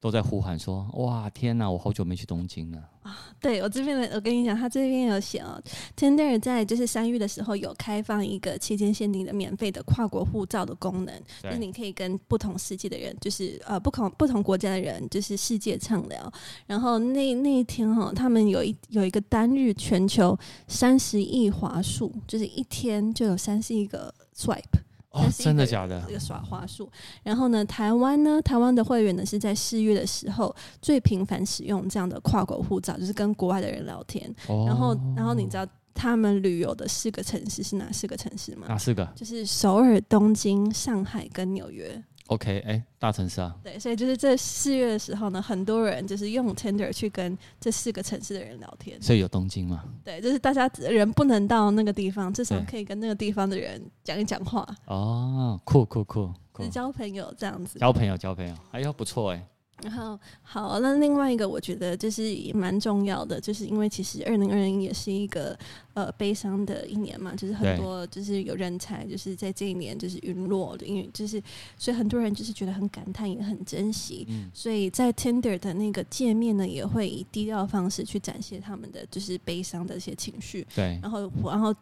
[0.01, 1.71] 都在呼喊说：“哇，天哪！
[1.71, 5.63] 我好久没去东京了啊！”对我这边的，我跟你讲，他这边有写哦
[5.95, 16.33] ，Tinder 在就是三月的时候有开放一个期间限定的免费的跨国护照的功能，就是你可以跟不同世界的人，就是呃不同不同国家的人，就是世界畅聊。
[16.67, 24.81] 然后那那一天哈，他们有一有一个单日全球三十亿华数，就是一天就有三十亿个 swipe。
[25.11, 26.01] 哦，真的假的？
[26.07, 26.89] 这个耍花术，
[27.23, 34.33] 然后呢，台湾呢，台湾的会员呢是在四月的时候最频繁使用这样的跨国护照，就是跟国外的人聊天。
[34.47, 38.67] 哦、然后，然后你知道他们旅游的四个城市是哪四个城市吗？
[38.69, 39.05] 哪四个？
[39.17, 42.03] 就是首尔、东京、上海跟纽约。
[42.31, 43.53] OK，哎、欸，大城市啊。
[43.61, 49.03] 对，所以就是这四月的时候呢，很多人就是用 Tinder 去跟这四个城市的人聊天。
[49.03, 49.83] 所以有东京吗？
[50.05, 54.65] 对，就是大家人不能到那个地方，至少可以跟那个地方的人讲一讲话。
[54.87, 57.81] 哦，酷酷酷，就是交朋友这样子。
[57.81, 59.47] 交朋友，交朋友，哎呦，不错哎、欸。
[59.83, 65.59] 然后好，那另外一个我觉得就是也蛮重要的，就是因为其实二零二零也是一个
[65.95, 71.43] 呃悲伤的一年嘛，就是很多就是有人才就是在这一年就是陨落的，因为就是
[71.77, 81.75] 所以很多人就是觉得很感叹也很珍惜，嗯，所以在 Tinder 的那个界面呢，也会以低调的方式去展现他们的就是悲伤的一些情绪，对，然后然后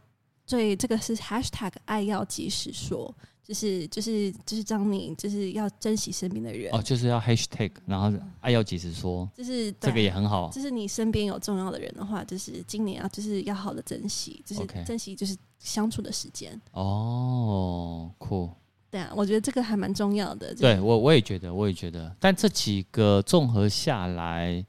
[0.49, 3.15] 所以这个是 Hashtag 爱要及时说。
[3.49, 10.51] 就是就是就是张你就是要珍惜身边的人哦，就是要 hashtag，然后爱要及时说，就是这个也很好。
[10.51, 16.61] 就是你身边有重要的人的话，就是今年要就是要好的珍惜，就是珍惜就是相处的时间。
[16.73, 18.51] 哦，酷。
[18.91, 20.55] 对啊，我觉得这个还蛮重要的。
[20.55, 22.15] 对我我也觉得，我也觉得。
[22.21, 24.63] 但这几个综合下来，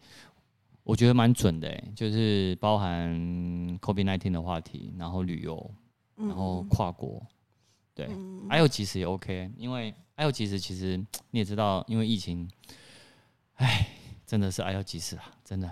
[0.90, 3.08] 我觉得蛮准的诶，就是包含
[3.80, 5.72] COVID-19 的话题，然后旅游，
[6.16, 7.22] 然后跨国。
[7.22, 7.28] 嗯
[7.94, 8.10] 对，
[8.48, 10.98] 爱要及时也 OK，因为爱要及时，其实
[11.30, 12.50] 你也知道，因为疫情，
[13.58, 13.88] 哎，
[14.26, 15.72] 真的是爱要及时啊，真的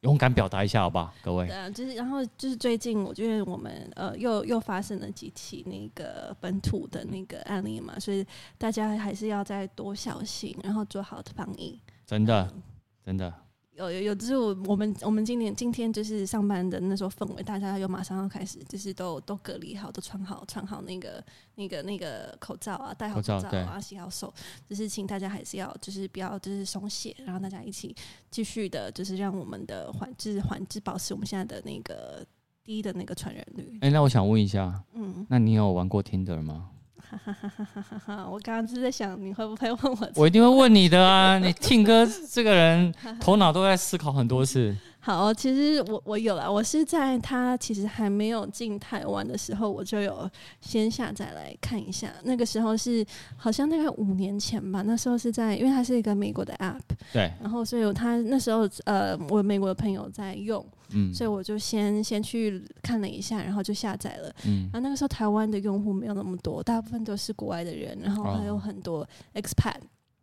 [0.00, 1.46] 勇敢表达一下，好不好，各位？
[1.46, 8.26] 对啊，就是然后就是最近，我觉得我们呃又又发生了几起那个本土的那个案例嘛，所以
[8.58, 11.78] 大家还是要再多小心，然后做好防疫。
[12.04, 12.52] 真的，
[13.04, 13.32] 真的。
[13.76, 21.22] 有有有，就是我我们我们今年今天就是上班的那时候氛围，大家又马上要开始，就是都都隔离好，都穿好穿好那个
[21.56, 24.32] 那个那个口罩啊，戴好口罩啊，洗好手，
[24.68, 27.94] 就是请大家还是要就是不要就是松懈，然后大家一起
[28.30, 32.24] 继续的，就是让我们的环就是环就是保持我们现在的那个
[32.64, 33.78] 低的那个传染率。
[33.82, 36.70] 哎、欸，那我想问一下，嗯，那你有玩过 Tinder 吗？
[37.10, 38.28] 哈哈哈哈哈哈！
[38.28, 41.38] 我刚刚是在想你会不会问我，我一定会问你的啊！
[41.38, 44.74] 你听歌这个人头脑都在思考很多次。
[45.06, 50.28] 好，其实我我有了，我是在他其实还没有进台湾的时候，我就有
[50.60, 52.12] 先下载来看一下。
[52.24, 56.80] 那个时候是好像大概五年前吧，那时候是在，因为它是一个美国的 app，
[57.12, 69.76] 对，然后所以他那时候呃，我美国的朋友在用，嗯，所以我就先先去看了一下，然后就下载了，嗯，然后那个时候台湾的用户没有那么多，大部分都是国外的人，然后还有很多 expat。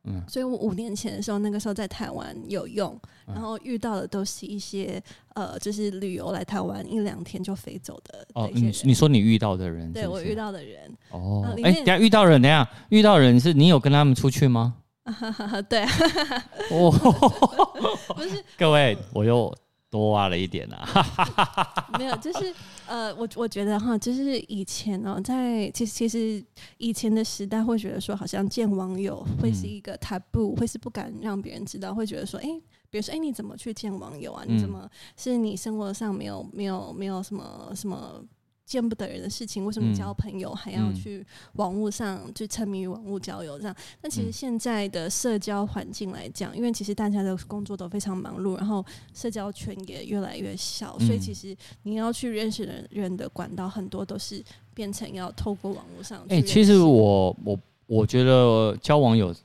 [0.06, 5.02] 嗯，所以我五年前的时候，那个时候在台湾有用，然后遇到的都是一些
[5.34, 8.28] 呃，就是旅游来台湾一两天就飞走的。
[8.34, 9.94] 哦，你你说你遇到的人是是？
[9.94, 10.92] 对我遇到的人。
[11.12, 14.76] 哦，哎、欸，等下遇到人，等下遇到人是你有跟他们出去吗？
[15.70, 15.84] 对。
[16.72, 16.92] 哦，
[18.16, 19.54] 不是，各位，我又。
[19.94, 22.52] 多挖了一点呐、啊， 没有，就是
[22.88, 26.44] 呃，我我觉得哈，就是以前哦，在其实其实
[26.80, 32.48] 以前的时代会觉得说，好像见网友会是一个 taboo，、嗯、会是不敢让别人知道，会觉得说，哎，
[32.90, 34.44] 比如说，哎，你怎么去见网友啊？
[34.48, 38.20] 你怎么、嗯、是你生活上没有没有没有什么什么？
[38.66, 43.60] 见不得人的事情，为什么交朋友还要去网络上去沉迷于网络交友？
[43.60, 56.26] 这样，那其实现在的社交环境来讲，因为其实大家的工作都非常忙碌，然后社交圈也越来越小，所以其实你要去认识的人的管道很多都是变成要透过网络上。
[56.30, 59.36] 哎，其实我我我觉得交网友，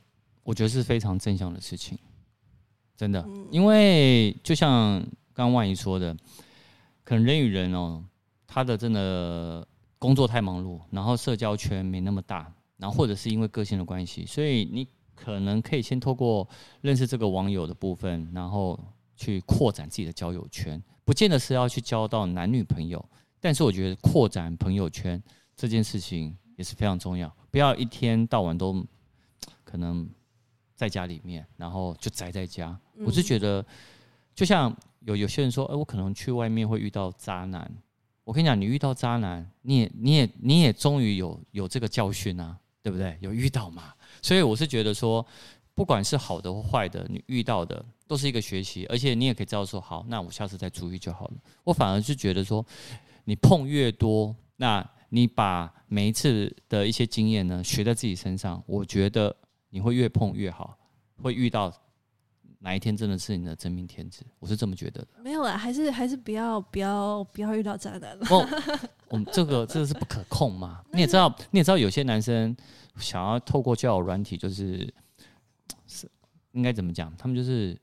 [0.44, 1.98] 我觉得是非常正向的事情，
[2.96, 5.00] 真的，因为就像
[5.34, 6.16] 刚刚万怡说的，
[7.02, 8.04] 可能人与人哦。
[8.48, 9.64] 他的真的
[9.98, 16.48] 工作太忙碌，然后社交圈没那么大，然后或者是因为个性的关系，所以你可能可以先透过
[16.80, 18.78] 认识这个网友的部分，然后
[19.16, 23.04] 去扩展自己的交友圈，不见得是要去交到男女朋友，
[23.38, 25.22] 但是我觉得扩展朋友圈
[25.54, 28.82] 这件事情也是非常重要，不要一天到晚都
[29.62, 30.08] 可能
[30.74, 32.78] 在家里面，然后就宅在家。
[33.04, 33.64] 我是觉得，
[34.34, 37.70] 就像有有些人说，哎，我可能去外面会遇到渣男。
[38.28, 43.16] 我跟你讲，你遇到渣男，你也你也你也终于有有这个教训啊，对不对？
[43.22, 43.94] 有遇到嘛？
[44.20, 45.26] 所以我是觉得说，
[45.74, 51.34] 不管是好的或坏的，你遇到的都是一个学习，而且你也可以知道说，好，那我下次再注意就好了。
[51.64, 52.62] 我反而是觉得说，
[53.24, 59.34] 你碰越多，那你把每一次的一些经验呢，学在自己身上，我觉得
[59.70, 60.76] 你会越碰越好，
[61.22, 61.72] 会遇到。
[62.60, 64.24] 哪一天真的是你的真命天子？
[64.40, 65.08] 我是这么觉得的。
[65.22, 68.26] 没有啦，还是还是不要不要不要遇到渣男了。
[68.30, 68.46] 哦，
[69.08, 70.82] 我们这个这个是不可控嘛？
[70.92, 72.56] 你也知道，你也知道，有些男生
[72.96, 74.92] 想要透过交友软体，就是
[75.86, 76.10] 是
[76.52, 77.14] 应该怎么讲？
[77.16, 77.78] 他们就是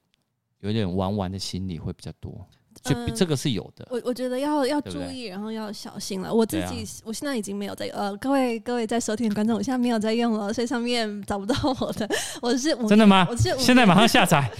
[0.59, 2.45] 有点玩玩的心理会比较多。
[2.83, 6.33] 就这个是有的，我我觉得要要注意，然后要小心了。
[6.33, 12.07] 我自己我现在已经没有在呃，各位各位在收听的观众，我现在没有在用了，所以上面 找不到我的。
[12.41, 13.25] 我是真的吗？
[13.31, 14.51] 我是现在马上下载。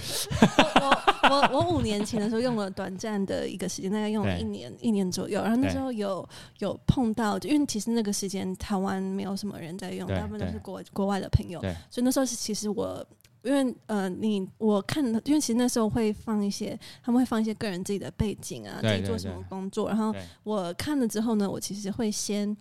[1.28, 5.42] 我我我五年前的时候用了短暂的一个时间，大概用了一年一年左右。
[5.42, 6.26] 然后那时候有
[6.58, 13.06] 有碰到，就因为其实那个时间台湾没有什么人在用，大部分都是国国外的朋友，所以那时候是其实我。
[13.46, 22.54] 因为呃，你我看，因为其实那时候会放一些，他们会放一些个人自己的背景啊，自己做什么工作，然后我看了之后呢，我其实会先。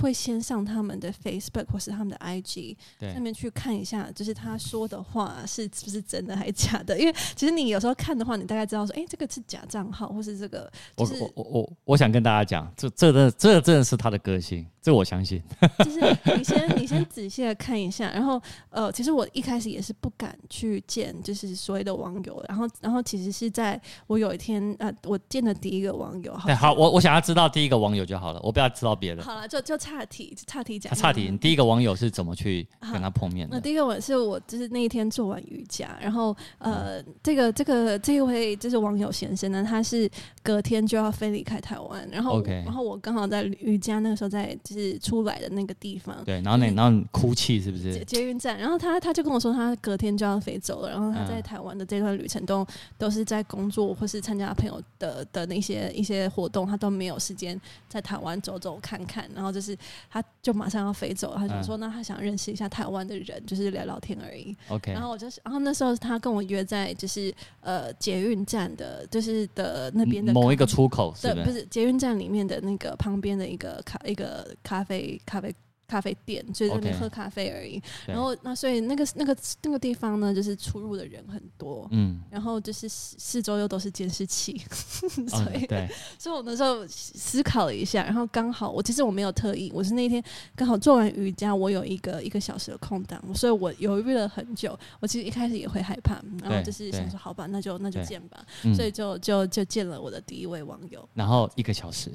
[0.00, 6.98] 会先上他们的 Facebook 或是他们的 IG 上面去看一下，就是他说的话是是不是真的还是假的？
[6.98, 11.14] 因为其实你有时候看的话，你大概知道说，哎、欸，这个是假账号，或是这个、就是。
[11.20, 15.42] 我我我我想跟大家讲，这这的这真的是他的个性，这我相信。
[15.84, 16.00] 就是
[16.36, 26.36] 你先你先仔细的看一下，然后呃，其实我一开始也是不敢去见，就是所谓的网友，然后然后其实是在我有一天呃，我见的第一个网友。
[26.36, 29.22] 好，好，我我想要知道第一个网友就好了，我不要知道别的。
[29.22, 29.76] 好了，就就。
[29.86, 30.92] 岔题，岔题讲。
[30.94, 33.56] 岔题，你第一个网友是怎么去跟他碰面的？
[33.56, 40.10] 那第一个我是我就是那一天做完瑜伽，然后呃，嗯、这个这个这一位就是网友先生呢，他是
[40.42, 48.02] 隔天就要飞离开台湾，然后.然后我刚好在瑜伽那个时候在就是出来的那个地方，对，然后那然后你哭泣是不是？
[48.04, 52.66] 捷运站，然后他他就跟我说他隔天就要飞走了，然后他在台湾的这段旅程都、嗯、
[52.98, 59.76] 都是在工作或是参加朋友的的那些一些活动，他都没有时间在台湾走走看看，然后就是
[60.10, 60.22] 他。
[60.42, 75.52] 就马上要飞走了，他就说：“那他想认识一下台湾的人，就是聊聊天而已。” OK，然后我就是，然后那时候他跟我约在就是呃捷运站的，就是的那边的某一个出口，对不是捷运站里面的那个旁边的一个咖一个咖啡咖啡
[75.86, 77.80] 咖啡店，就在那边喝咖啡而已。
[78.06, 90.22] 然后那所以那个那个那个地方呢，就是出入的人很多，嗯，然后就是四四周又都是监视器， 所以、哦、对，所以我那时候思考了一下，然后刚好我其实我没有特意，我是那天
[90.54, 94.78] 刚好做完瑜伽，我有一个一个小时的空档，所以我犹豫了很久。
[95.00, 102.10] 我其实一开始也会害怕，然后就是想说好吧，那就那就见吧，所以就就就见了我的第一位网友，然后一个小时。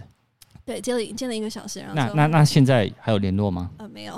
[0.63, 3.71] 对，见了见了一个小时，然后那那那现在还有联络吗？
[3.77, 4.15] 呃，没有，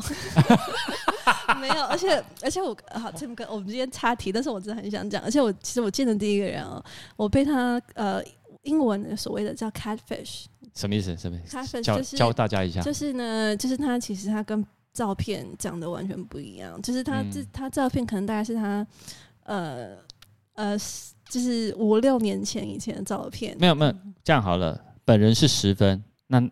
[1.60, 6.84] 没有，而且而且我好，这个我们今天插题，但是我真的很想讲，而且我其实我见的第一个人哦，
[7.16, 8.22] 我被他呃
[8.64, 11.16] 英文所谓的叫 catfish，什么意思？
[11.18, 14.64] 什么意思？catfish 教、就是、教大家一下，就是呢，就是他其实他跟
[14.94, 18.86] 照片讲的完全不一样，就是他这、嗯、他照片可能大概是他
[19.44, 19.96] 呃
[20.56, 20.78] 呃
[21.30, 26.04] 就是五六年前以前的照片，没有没有，这样好了，本人是十分。
[26.34, 26.50] 那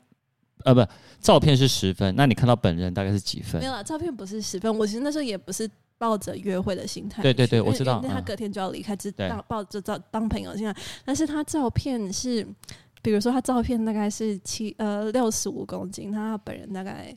[0.64, 0.88] 呃不，
[1.20, 3.60] 照片是十分，那你看到本人大概是几分？
[3.60, 4.78] 没有啦，照片不是十分。
[4.78, 5.68] 我其实那时候也不是
[5.98, 7.24] 抱着约会的心态。
[7.24, 8.00] 对对对，我知道。
[8.04, 10.76] 那他隔天就要离开，只当抱着照当朋友心态。
[11.04, 12.46] 但是他照片是，
[13.02, 17.16] 比如说他照片大概是七呃六十五公斤，他本人大概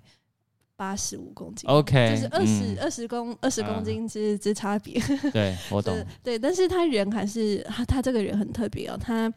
[0.75, 1.69] 八十五公斤。
[1.69, 4.99] OK，就是二十二十公二十公斤之之差别。
[5.33, 5.95] 对， 我懂。
[6.23, 9.31] 对，但是他人还是他他这个人很特别哦，他。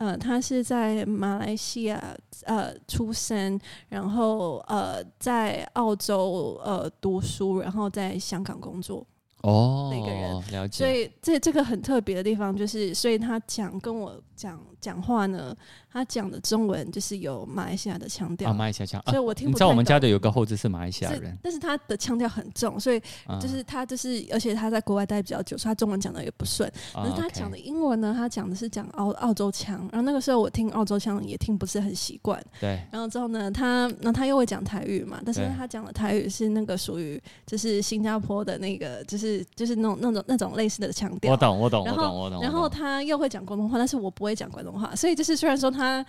[0.00, 9.06] 呃，他是在马来西亚呃出生，然后呃在澳洲呃读书，然后在香港工作。
[9.42, 10.78] 哦，那个人了解。
[10.78, 15.54] 所以这这个很特别的地方就是，所以他讲跟我讲讲话呢。
[15.92, 19.50] 他讲的中文就是有马来西亚的腔调，啊，马来西亚腔，所以我听不。
[19.50, 23.00] 你知道我们家的有个后置是马来西亚人，但是他的腔调很重，所以
[23.40, 26.70] 就是他就是，而且他在国外待比较久，所以他中文讲的也不顺。
[26.94, 32.40] 可是他讲的英文呢，他讲的是讲澳澳洲腔，然后那个时候我听澳洲腔也听不是很习惯。
[32.60, 32.80] 对。
[32.92, 41.32] 然后之后呢，他那他又会讲台语嘛，但是他讲的台语是那个属于就是新加坡的那个，就是就是那种那种那种类似的腔调。
[41.32, 42.40] 我懂，我懂，我懂，我懂。
[42.40, 45.79] 然后他又会讲广东话，但是我不会讲广东话，所以就是虽然说他。
[45.80, 46.04] 他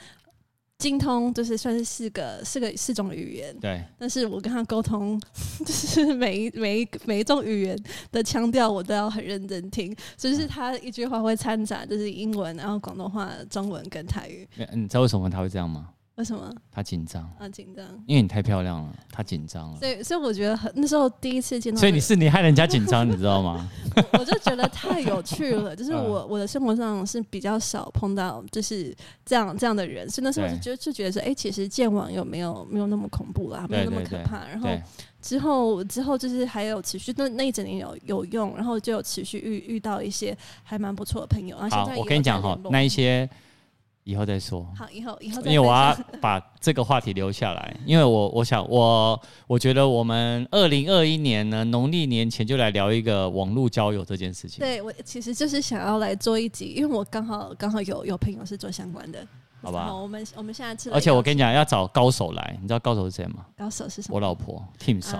[0.77, 3.83] 精通就是算是四个四个四种语言，对。
[3.97, 5.21] 但是我跟他沟通，
[5.63, 7.77] 就是每一每一每一种语言
[8.11, 9.95] 的腔调，我都要很认真听。
[10.17, 14.47] 所以是他一句话会掺杂，就是英文，然后广东话、中文跟台语。
[14.73, 15.89] 你知道为什么他会这样吗？
[16.21, 16.53] 为什么？
[16.71, 19.79] 他紧张啊，紧张，因为你太漂亮了，他紧张了。
[19.79, 23.67] 所以，所以我觉得很那时候第一次见到，所以你是你害人家紧张，你知道吗？
[23.95, 28.95] 我，我就觉得太有趣了， 就是我我的生活上是比较少碰到就是
[29.25, 34.47] 这样这样的人，所以那时候我就觉得就觉得说，哎、欸，其实见网友没有没有那么恐怖啦，没有那么可怕。
[34.47, 34.69] 然后
[35.23, 41.57] 之后之后就是还有持续那那一整年有有用，然后就有持续遇遇到一些还蛮不错的朋友。
[41.57, 43.27] 然后现在我跟你讲哈，那一些。
[44.03, 44.67] 以后再说。
[44.75, 45.41] 好，以后以后。
[45.43, 54.59] 因为我要把这个话题留下来，因为我我想我我觉得我们二零二一年呢，农历年前就来聊一个网络交友这件事情。
[54.59, 59.25] 对，我其实就是想要来做一集，因为我刚好刚好有有朋友是做相关的，
[59.61, 59.93] 好吧？
[59.93, 60.91] 我们我们现在吃。
[60.91, 63.45] 而且我跟你讲，要找高手来，你知道高手是谁吗？
[63.57, 64.15] 高手是什么？
[64.15, 65.17] 我老婆 Tim 嫂，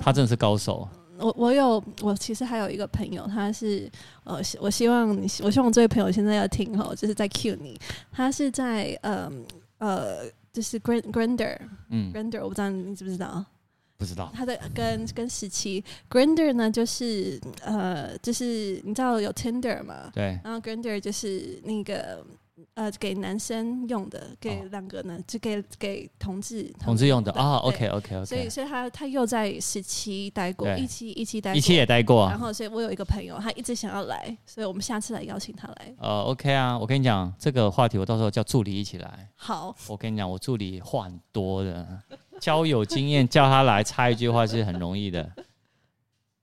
[0.00, 0.88] 她真的是高手。
[1.18, 3.90] 我我有我其实还有一个朋友，他是
[4.24, 7.78] 呃，我希望你，我希望这位朋友现在要听哦，就是在 cue 你，
[8.10, 9.30] 他是在呃
[9.78, 11.56] 呃，就是 Grindr，
[11.90, 13.44] 嗯，Grindr，我不知道你知不知道？
[13.98, 14.32] 不知道。
[14.34, 20.10] 他的跟跟十七 Grinder 呢，就是呃，就是你知道有 Tinder 吗？
[20.12, 20.40] 对。
[20.42, 22.24] 然后 Grinder 就是那个。
[22.74, 27.56] 呃，给男生用的，给两个呢，就给给同志同志用的啊。
[27.56, 28.24] OK OK OK。
[28.24, 32.28] 所以，所以他他又在十七待过，一期一期待过，一期也待过。
[32.28, 35.94] 然后，所以我有一个朋友，他一直想要来，所以我们下次来邀请他来。
[35.98, 39.28] 呃，OK 啊，我跟你讲这个话题，我到时候叫助理一起来。
[39.36, 42.00] 好，我跟你讲，我助理话很多的，
[42.40, 45.30] 交友经验叫他来插一句话是很容易的。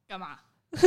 [0.07, 0.37] 干嘛？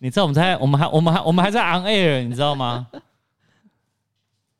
[0.00, 2.86] 你知道我们在我们还我们还我们还在 on air，你知道吗？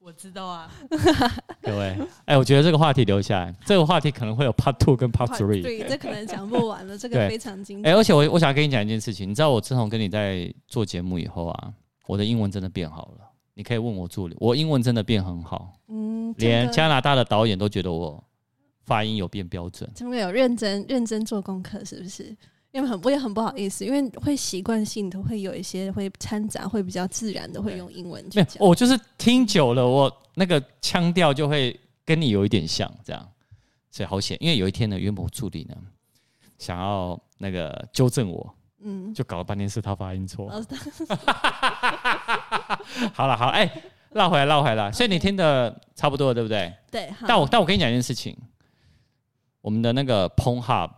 [0.04, 0.70] 我知道啊，
[1.62, 1.96] 各位，
[2.26, 7.88] 哎，我觉得这个话题留下来，这个话题可能会有 part two 跟 part three，对，这可能讲不完了，这个非常精彩。
[7.88, 11.72] 哎，而且我我想跟你讲一件事情，你知道我自从跟你在做节目以后啊，
[12.06, 13.30] 我的英文真的变好了。
[13.54, 18.22] 你可以问我助理，我英文真的变很好，嗯，连加拿大的导演都觉得我
[18.84, 19.88] 发音有变标准。
[19.94, 22.36] 真的有认真认真做功课，是不是？
[22.74, 28.56] 因为很我也很不好意思，因为会习惯性的会有一些会掺杂，会比较自然的会用英文去讲。
[28.58, 33.28] 我就是听久了，我那个腔调就会跟你有一点像，这样，
[33.92, 34.36] 所以好险。
[34.40, 35.76] 因为有一天呢，原本我助理呢
[36.58, 40.50] 想要那个纠正我，嗯，就搞了半天是他发音错。
[40.50, 40.66] 哦、
[43.14, 44.90] 好了，好，哎、欸，绕回来，绕回来。
[44.90, 46.74] 所以你听的差不多了，对不对？
[46.90, 47.08] 对。
[47.24, 48.36] 但我但我跟你讲一件事情。
[49.60, 50.90] 我们的那个 Pornhub，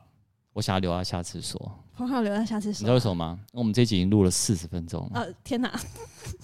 [0.57, 1.61] 我想要留到下次说。
[1.99, 2.79] Pornhub 留到下次说。
[2.79, 3.39] 你知道为什么吗？
[3.53, 5.21] 我们这集已经录了四十分钟了。
[5.21, 5.79] 呃，天哪！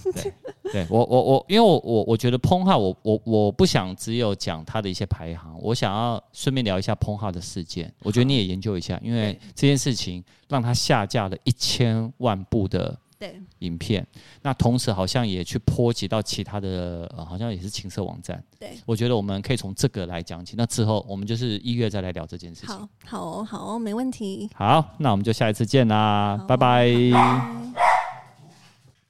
[0.04, 0.34] 对，
[0.70, 7.90] 对我我我，因为我我我觉得 Pornhub，我我我不想只有讲他的一些排行，我想要顺便聊一下 Pornhub 的事件。
[8.02, 12.94] 我觉得你也研究一下，因为这件事情让它下架了一千万部的。
[13.22, 14.04] 对，影片，
[14.42, 18.42] 那同时好像也去波及到其他的，呃，好像也是情色网站。
[18.58, 20.56] 对，我觉得我们可以从这个来讲起。
[20.58, 22.74] 那之后我们就是一月再来聊这件事情。
[22.74, 24.50] 好，好，好，没问题。
[24.56, 26.88] 好，那我们就下一次见啦，拜拜。
[27.12, 27.91] 拜拜。